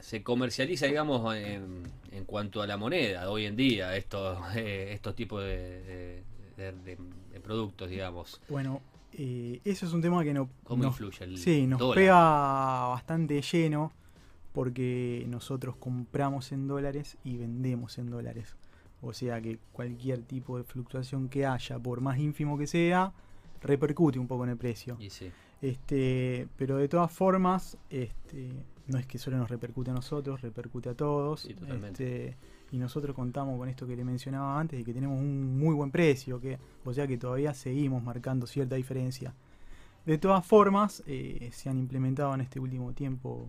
[0.00, 5.14] se comercializa, digamos, en, en cuanto a la moneda hoy en día estos, eh, estos
[5.14, 5.50] tipos de,
[5.82, 6.22] de-
[6.56, 6.96] de-
[7.32, 8.40] de productos, digamos?
[8.48, 8.80] Bueno,
[9.12, 11.94] eh, eso es un tema que no, ¿Cómo nos, influye el sí, nos dólar?
[11.96, 13.92] pega bastante lleno
[14.52, 18.56] porque nosotros compramos en dólares y vendemos en dólares.
[19.02, 23.12] O sea que cualquier tipo de fluctuación que haya, por más ínfimo que sea,
[23.60, 24.96] repercute un poco en el precio.
[24.98, 28.50] Y sí, Este, pero de todas formas, este,
[28.86, 31.40] no es que solo nos repercute a nosotros, repercute a todos.
[31.40, 32.28] Sí, totalmente.
[32.30, 32.36] Este,
[32.76, 35.90] y nosotros contamos con esto que le mencionaba antes, de que tenemos un muy buen
[35.90, 39.32] precio, que, o sea que todavía seguimos marcando cierta diferencia.
[40.04, 43.48] De todas formas, eh, se han implementado en este último tiempo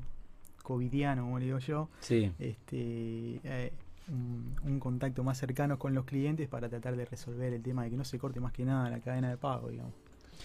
[0.63, 3.73] covidiano, como le digo yo, Sí, este, eh,
[4.07, 7.89] un, un contacto más cercano con los clientes para tratar de resolver el tema de
[7.89, 9.93] que no se corte más que nada la cadena de pago, digamos.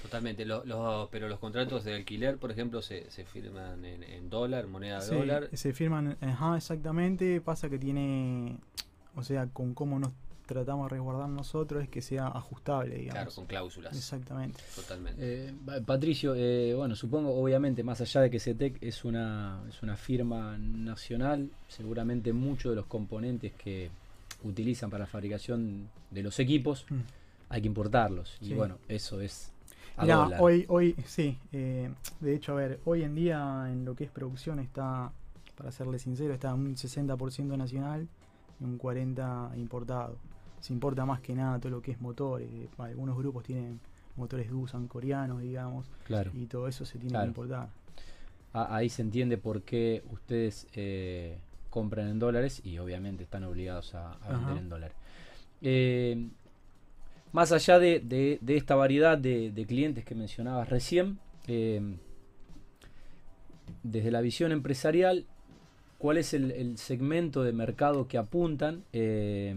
[0.00, 0.44] Totalmente.
[0.44, 4.66] Lo- lo- pero los contratos de alquiler, por ejemplo, se, se firman en, en dólar,
[4.68, 5.48] moneda de Sí, dólar.
[5.52, 7.40] se firman, ajá, exactamente.
[7.40, 8.58] Pasa que tiene,
[9.14, 10.10] o sea, con cómo nos
[10.46, 13.14] tratamos de resguardar nosotros es que sea ajustable, digamos.
[13.14, 13.96] Claro, con cláusulas.
[13.96, 14.60] Exactamente.
[14.74, 15.48] Totalmente.
[15.48, 19.82] Eh, pa- Patricio, eh, bueno, supongo, obviamente, más allá de que CETEC es una, es
[19.82, 23.90] una firma nacional, seguramente muchos de los componentes que
[24.44, 27.00] utilizan para la fabricación de los equipos Mm.
[27.48, 28.36] hay que importarlos.
[28.40, 29.51] Y bueno, eso es
[30.40, 34.10] hoy, hoy, sí, eh, de hecho, a ver, hoy en día en lo que es
[34.10, 35.12] producción está,
[35.56, 38.08] para serle sincero, está un 60% nacional
[38.60, 40.16] y un 40% importado.
[40.60, 42.48] Se importa más que nada todo lo que es motores.
[42.52, 43.80] eh, Algunos grupos tienen
[44.16, 46.30] motores Doosan coreanos, digamos, Claro.
[46.34, 47.24] y todo eso se tiene Claro.
[47.24, 47.68] que importar.
[48.52, 51.38] Ahí se entiende por qué ustedes eh,
[51.70, 54.96] compran en dólares y obviamente están obligados a, a vender en dólares.
[55.62, 56.28] Eh,
[57.32, 61.80] más allá de, de- de esta variedad de, de clientes que mencionabas recién, eh,
[63.82, 65.26] desde la visión empresarial,
[65.98, 69.54] ¿cuál es el, el segmento de mercado que apuntan eh,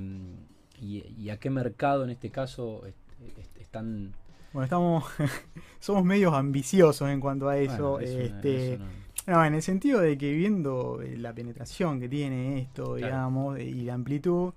[0.81, 2.97] y, y a qué mercado en este caso est-
[3.39, 4.13] est- están...
[4.53, 5.03] Bueno, estamos,
[5.79, 7.93] somos medios ambiciosos en cuanto a eso.
[7.93, 8.83] Bueno, eso no- este, eso
[9.27, 12.95] no- No, en el sentido de que viendo eh, la penetración que tiene esto, Claro.
[12.95, 14.53] digamos, y la amplitud,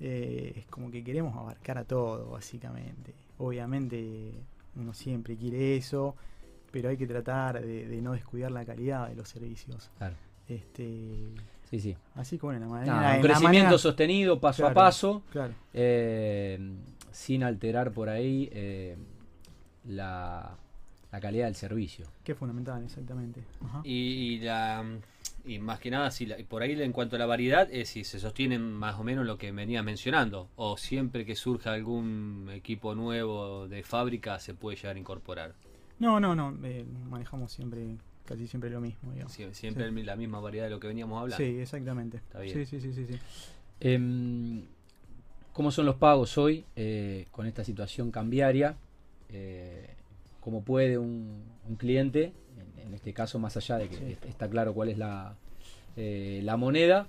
[0.00, 3.14] eh, es como que queremos abarcar a todo, básicamente.
[3.38, 4.32] Obviamente
[4.76, 6.14] uno siempre quiere eso,
[6.70, 9.90] pero hay que tratar de, de no descuidar la calidad de los servicios.
[9.98, 10.14] claro.
[10.48, 11.34] Este,
[11.70, 11.96] Sí, sí.
[12.14, 12.92] así como en la manera...
[12.96, 16.58] Un en la crecimiento manera- sostenido paso a paso, Claro, eh,
[17.10, 18.96] sin alterar por ahí eh,
[19.86, 20.56] la,
[21.16, 22.06] la calidad del servicio.
[22.24, 23.40] que es fundamental, exactamente.
[23.64, 23.80] Ajá.
[23.84, 23.90] Y,
[24.34, 24.84] y la,
[25.46, 28.04] y más que nada, si la- por ahí en cuanto a la variedad, es si
[28.04, 32.94] se sostienen más o menos lo que venía mencionando, o siempre que surja algún equipo
[32.94, 35.54] nuevo de fábrica se puede llegar a incorporar.
[35.98, 39.32] No, no, no, eh, manejamos siempre, casi siempre lo mismo, digamos.
[39.38, 40.02] Sie- Siempre Sí.
[40.02, 41.42] la misma variedad de lo que veníamos hablando.
[41.44, 42.18] Sí, exactamente.
[42.18, 42.54] Está bien.
[42.54, 43.18] Sí, sí, sí, sí, sí.
[43.80, 44.62] Em,
[45.52, 48.76] ¿Cómo son los pagos hoy eh, con esta situación cambiaria?
[49.30, 49.88] Eh,
[50.46, 54.16] ¿Cómo puede un, un cliente, en, en este caso más allá de que Sí.
[54.28, 55.34] está claro cuál es la,
[55.96, 57.08] eh, la moneda,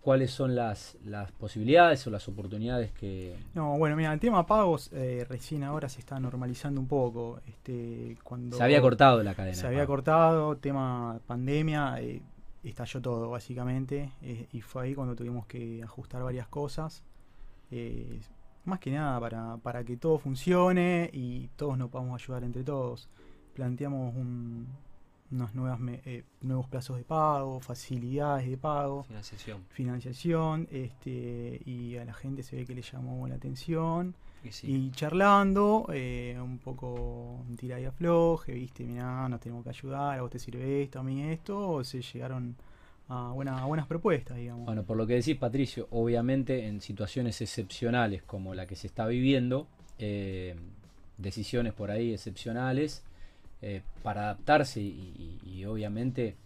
[0.00, 3.36] cuáles son las, las posibilidades o las oportunidades que...
[3.52, 7.40] No, bueno, mira, el tema pagos eh, recién ahora se está normalizando un poco.
[7.46, 9.54] Este, cuando Se había cortado la cadena.
[9.54, 9.88] Se había pago.
[9.88, 12.22] cortado, tema pandemia, eh,
[12.64, 14.12] estalló todo básicamente.
[14.22, 17.02] eh, y fue ahí cuando tuvimos que ajustar varias cosas.
[18.68, 23.08] Más que nada para, para que todo funcione y todos nos podamos ayudar entre todos.
[23.54, 24.66] Planteamos un,
[25.30, 29.64] unos nuevas me- eh, nuevos plazos de pago, facilidades de pago Financiación.
[29.70, 34.70] financiación este, y a la gente se ve que le llamó la atención Y sí.
[34.70, 40.22] Y charlando, eh, un poco tira y afloje, viste, mirá, nos tenemos que ayudar, a
[40.22, 42.54] vos te sirve esto, a mí esto, o se llegaron
[43.08, 44.66] a, buena- a buenas propuestas, digamos.
[44.66, 49.06] Bueno, por lo que decís, Patricio, obviamente en situaciones excepcionales como la que se está
[49.06, 49.66] viviendo,
[49.98, 50.54] eh,
[51.16, 53.02] decisiones por ahí excepcionales,
[53.62, 56.36] eh, para adaptarse y, y- y obviamente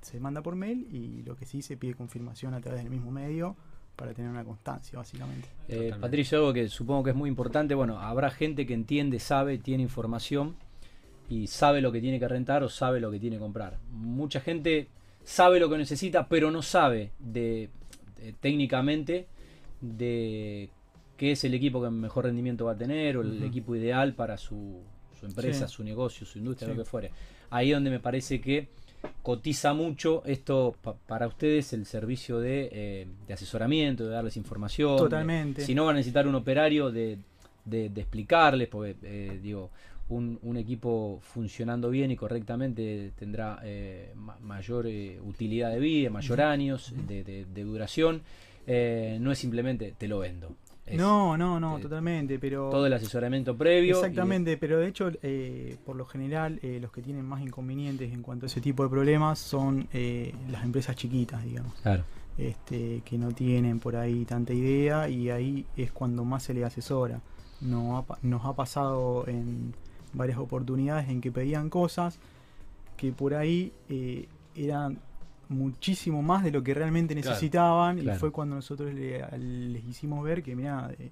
[0.00, 3.10] se manda por mail y lo que sí se pide confirmación a través del mismo
[3.10, 3.56] medio
[3.96, 5.48] para tener una constancia, básicamente.
[5.68, 5.92] Eh.
[6.00, 9.82] Patricio, algo que supongo que es muy importante, bueno, habrá gente que entiende, sabe, tiene
[9.82, 10.54] información
[11.28, 13.78] y sabe lo que tiene que rentar o sabe lo que tiene que comprar.
[13.90, 14.88] Mucha gente
[15.24, 17.68] sabe lo que necesita, pero no sabe de,
[18.22, 19.26] de- técnicamente
[19.80, 20.68] de
[21.16, 24.36] qué es el equipo que mejor rendimiento va a tener o el equipo ideal para
[24.38, 24.80] su,
[25.18, 25.74] su empresa, Sí.
[25.76, 26.76] su negocio, su industria, Sí.
[26.76, 27.10] lo que fuere.
[27.50, 28.68] Ahí donde me parece que
[29.22, 34.92] cotiza mucho esto pa- para ustedes el servicio de, eh, de asesoramiento, de darles información.
[34.96, 35.62] de- Totalmente.
[35.62, 37.18] si no van a necesitar un operario de,
[37.64, 39.70] de- de explicarles, porque eh, digo,
[40.08, 46.10] un, un equipo funcionando bien y correctamente tendrá eh, ma- mayor eh, utilidad de vida,
[46.10, 48.22] mayor años de, de- de duración.
[48.68, 50.50] Eh, no es simplemente te lo vendo.
[50.84, 52.70] Es no, no, no, totalmente, pero...
[52.70, 53.96] todo el asesoramiento previo.
[53.96, 55.10] y- Exactamente, pero de hecho,
[55.84, 59.40] por lo general, los que tienen más inconvenientes en cuanto a ese tipo de problemas
[59.40, 59.88] son
[60.48, 62.04] las empresas chiquitas, digamos, claro.
[62.38, 66.62] este, que no tienen por ahí tanta idea y ahí es cuando más se les
[66.64, 67.20] asesora.
[67.60, 69.74] No ha nos ha pasado en
[70.12, 72.18] varias oportunidades en que pedían cosas
[72.96, 74.98] que por ahí eh, eran
[75.48, 78.16] muchísimo más de lo que realmente necesitaban claro.
[78.16, 81.10] y fue cuando nosotros le- les hicimos ver que, mira, eh,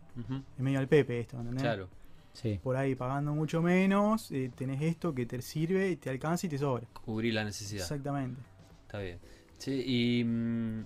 [0.57, 1.62] es medio al pepe esto, ¿entendés?
[1.62, 1.88] Claro.
[2.33, 2.59] Sí.
[2.61, 6.59] por ahí pagando mucho menos, eh, tenés esto que te sirve te alcanza y te
[6.59, 6.85] sobra.
[7.04, 7.83] Cubrir la necesidad.
[7.83, 8.40] Exactamente.
[8.87, 9.18] Está bien.
[9.59, 10.85] Sí, y, mm,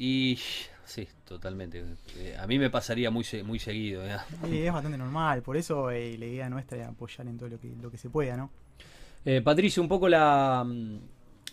[0.00, 0.38] y
[0.86, 1.84] sí, totalmente.
[2.16, 4.04] Eh, a mí me pasaría muy muy seguido.
[4.04, 4.16] ¿eh?
[4.50, 7.68] Es bastante normal, por eso eh, la idea nuestra es apoyar en todo lo que,
[7.80, 8.50] lo que se pueda, ¿no?
[9.44, 10.96] Patricio, un poco la, mm,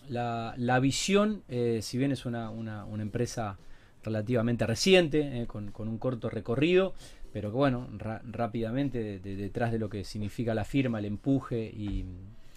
[0.08, 1.42] la, la visión,
[1.82, 3.58] si bien es una, una- una empresa
[4.02, 6.94] relativamente reciente, con, con un corto recorrido,
[7.32, 11.04] pero que bueno, ra- rápidamente de- de- detrás de lo que significa la firma, el
[11.04, 12.06] empuje y,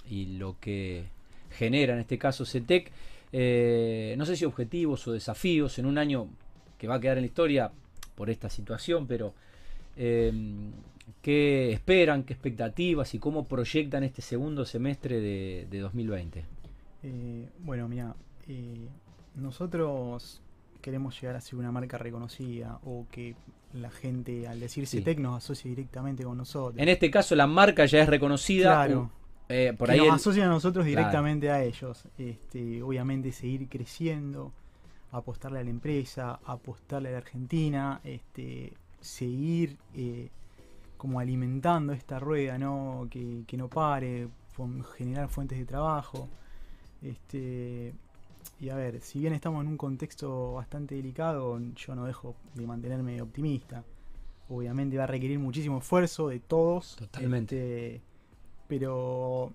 [0.09, 1.03] y lo que
[1.51, 2.89] genera en este caso CETEC,
[3.33, 6.27] eh, no sé si objetivos o desafíos en un año
[6.77, 7.71] que va a quedar en la historia
[8.15, 9.33] por esta situación, pero
[9.95, 10.31] eh,
[11.21, 16.45] ¿qué esperan, qué expectativas y cómo proyectan este segundo semestre de, de 2020?
[17.03, 18.15] Eh, bueno, mira,
[18.47, 18.87] eh,
[19.35, 20.41] nosotros
[20.81, 23.35] queremos llegar a ser una marca reconocida o que
[23.73, 24.97] la gente al decir Sí.
[24.97, 26.81] CETEC nos asocie directamente con nosotros.
[26.81, 28.85] En este caso la marca ya es reconocida.
[28.85, 29.11] Claro.
[29.49, 30.97] Eh, por que ahí nos el- asocian a nosotros Claro.
[30.99, 32.05] directamente a ellos.
[32.17, 34.51] Este, obviamente seguir creciendo,
[35.11, 40.29] apostarle a la empresa, apostarle a la Argentina, este, seguir eh,
[40.97, 43.07] como alimentando esta rueda, ¿no?
[43.09, 44.27] Que, que no pare,
[44.97, 46.29] generar fuentes de trabajo.
[47.01, 47.93] Este,
[48.59, 52.67] y a ver, si bien estamos en un contexto bastante delicado, yo no dejo de
[52.67, 53.83] mantenerme optimista.
[54.49, 56.95] Obviamente va a requerir muchísimo esfuerzo de todos.
[56.97, 57.95] Totalmente.
[57.95, 58.10] este,
[58.71, 59.51] pero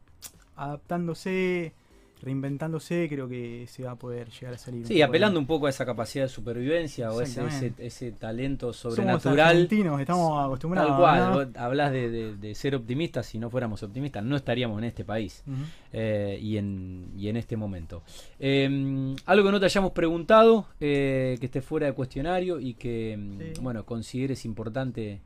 [0.57, 1.73] adaptándose,
[2.23, 4.87] reinventándose, creo que se va a poder llegar a salir.
[4.87, 7.87] Sí, apelando un poco a esa capacidad de supervivencia o ese, ese, Exactamente.
[7.87, 9.49] ese talento Somos sobrenatural.
[9.57, 10.91] argentinos, estamos acostumbrados.
[10.91, 11.61] Tal cual, ¿no?
[11.61, 15.43] hablas de, de- de ser optimistas, si no fuéramos optimistas no estaríamos en este país
[15.95, 18.03] eh, y, en, y en este momento.
[18.39, 23.17] Eh, algo que no te hayamos preguntado, eh, que esté fuera de cuestionario y que,
[23.19, 23.61] mm, Sí.
[23.63, 25.21] bueno, consideres importante.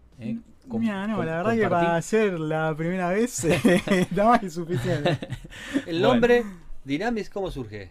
[0.70, 1.86] Com- Mira, no, com- la verdad que compartir.
[1.88, 5.18] para ser la primera vez está más que suficiente.
[5.86, 6.08] El Bueno.
[6.14, 6.44] nombre
[6.84, 7.90] Dynamis, ¿cómo surge?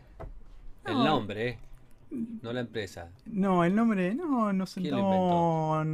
[0.85, 1.03] El No.
[1.05, 1.57] nombre, ¿eh?
[2.41, 3.09] No la empresa.
[3.27, 5.87] No, el nombre, no, nos ¿Quién lo sentamos.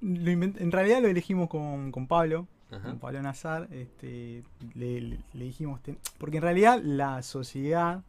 [0.00, 2.90] lo invent- en realidad lo elegimos con, con Pablo, Ajá.
[2.90, 3.66] con Pablo Nazar.
[3.72, 4.44] Este,
[4.74, 8.02] le, le- le dijimos, ten- porque en realidad la sociedad,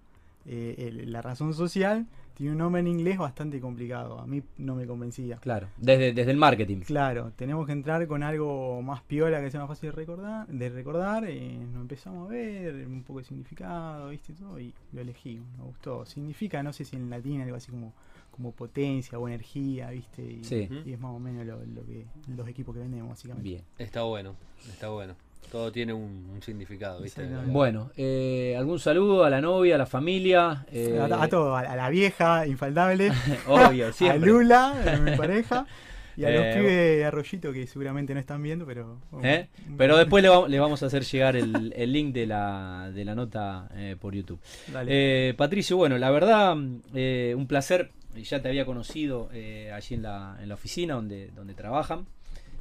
[0.46, 4.20] eh, el- la razón social, tiene un nombre en inglés bastante complicado.
[4.20, 5.38] A mí no me convencía.
[5.38, 6.80] Claro, desde, desde el marketing.
[6.82, 10.70] Claro, tenemos que entrar con algo más piola que sea más fácil de recordar, de
[10.70, 15.02] recordar, eh, nos empezamos a ver un poco de significado, viste, y todo, y lo
[15.02, 16.06] elegimos, nos gustó.
[16.06, 17.94] Significa, no sé si en latín algo así como,
[18.32, 20.68] como potencia o energía, viste, y, Sí.
[20.86, 22.06] y es más o menos lo, lo que
[22.36, 23.48] los equipos que vendemos, básicamente.
[23.50, 23.62] Bien.
[23.78, 24.36] Está bueno,
[24.70, 25.16] está bueno.
[25.52, 27.24] Todo tiene un, un significado, ¿viste?
[27.46, 30.66] Bueno, eh, algún saludo a la novia, a la familia.
[30.72, 33.12] eh, A, a todo, a, a la vieja, infaltable,
[33.48, 34.30] Obvio, a siempre.
[34.32, 35.68] Lula, eh, mi pareja,
[36.18, 38.98] y a los Eh, pibes de Arroyito que seguramente no están viendo, pero...
[39.12, 39.48] bueno, ¿Eh?
[39.78, 43.06] Pero después le, va- le vamos a hacer llegar el, el link de la, de
[43.06, 44.40] la nota eh, por YouTube.
[44.72, 44.90] Dale.
[45.30, 46.56] Eh, Patricio, bueno, la verdad,
[46.96, 47.92] eh, un placer.
[48.16, 52.06] Ya te había conocido eh, allí en la, en la oficina donde, donde trabajan.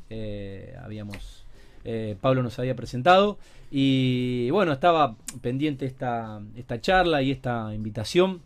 [0.08, 1.41] Eh, habíamos,
[1.84, 3.38] eh, Pablo nos había presentado
[3.70, 8.40] y bueno, estaba pendiente esta, esta charla y esta invitación.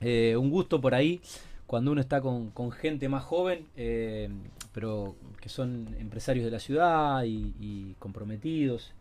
[0.00, 1.20] Eh, un gusto por ahí
[1.66, 4.28] cuando uno está con, con gente más joven, eh,
[4.72, 8.92] pero que son empresarios de la ciudad y, comprometidos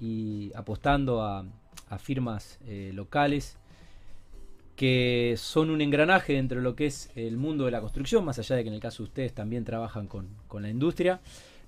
[0.00, 1.44] y apostando a,
[1.98, 2.58] firmas
[2.92, 3.58] locales
[4.74, 8.38] que son un engranaje dentro de lo que es el mundo de la construcción, más
[8.38, 11.20] allá de que en el caso de ustedes también trabajan con, con la industria.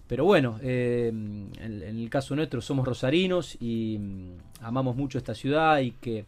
[0.09, 5.81] Pero bueno, eh, en, el caso nuestro somos rosarinos y mm, amamos mucho esta ciudad
[5.81, 6.25] y que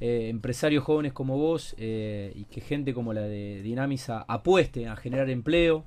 [0.00, 4.96] eh, empresarios jóvenes como vos eh, y que gente como la de Dinamisa apueste a
[4.96, 5.84] generar empleo,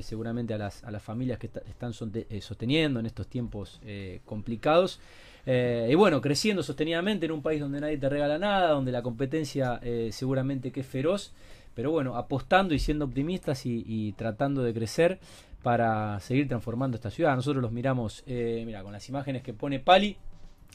[0.00, 3.82] seguramente a las, a las familias que están sosteniendo en estos tiempos
[4.24, 4.98] complicados.
[5.44, 9.78] Y bueno, creciendo sostenidamente en un país donde nadie te regala nada, donde la competencia
[10.10, 11.34] seguramente que es feroz,
[11.74, 15.18] pero bueno, apostando y siendo optimistas y, tratando de crecer
[15.62, 17.34] para seguir transformando esta ciudad.
[17.34, 20.16] Nosotros los miramos, eh, mira, con las imágenes que pone Pali,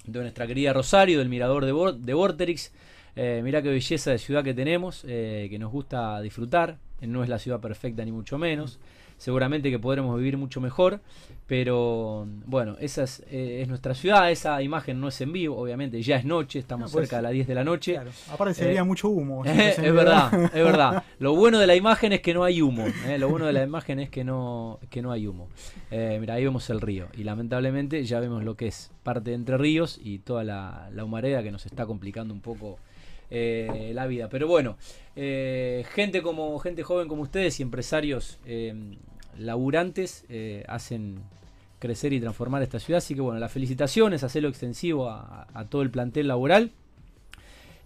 [0.06, 2.72] de nuestra querida Rosario, del mirador de, de Vorterix.
[3.16, 6.78] Eh, mirá qué belleza de ciudad que tenemos, eh, que nos gusta disfrutar.
[7.02, 8.80] No es la ciudad perfecta ni mucho menos.
[9.20, 11.00] Seguramente que podremos vivir mucho mejor.
[11.46, 14.30] Pero bueno, esa es, eh, es nuestra ciudad.
[14.32, 16.00] Esa imagen no es en vivo, obviamente.
[16.02, 17.94] Ya es noche, estamos No, pues, cerca de las 10 de la noche.
[17.94, 18.12] Claro.
[18.32, 19.44] Aparte Eh, mucho humo.
[19.46, 21.04] si es verdad, es verdad.
[21.20, 22.86] Lo bueno de la imagen es que no hay humo.
[23.08, 25.50] eh, Lo bueno de la imagen es que no, que no hay humo.
[25.92, 27.08] Eh, mira, ahí vemos el río.
[27.18, 31.04] Y lamentablemente ya vemos lo que es parte de Entre Ríos y toda la, la
[31.04, 32.78] humareda que nos está complicando un poco
[33.30, 34.30] eh, la vida.
[34.30, 34.78] Pero bueno,
[35.16, 38.98] eh, gente como gente joven como ustedes y empresarios eh,
[39.38, 41.20] laburantes eh, hacen
[41.80, 43.00] crecer y transformar esta ciudad.
[43.00, 46.72] Así que bueno, las felicitaciones, hacerlo extensivo a, a todo el plantel laboral.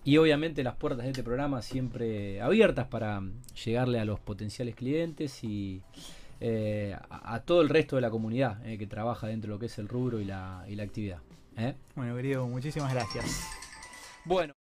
[0.05, 3.21] Y obviamente las puertas de este programa siempre abiertas para
[3.63, 5.81] llegarle a los potenciales clientes y
[6.41, 9.77] a, a todo el resto de la comunidad que trabaja dentro de lo que es
[9.77, 11.19] el rubro y la, y la actividad.
[11.95, 13.47] Bueno, querido, muchísimas gracias.
[14.25, 14.53] Bueno.